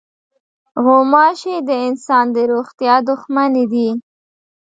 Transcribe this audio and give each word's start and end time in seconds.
غوماشې 0.83 1.55
د 1.67 1.69
انسان 1.87 2.25
د 2.35 2.37
روغتیا 2.51 2.95
دښمنې 3.09 3.65
دي. 3.73 3.89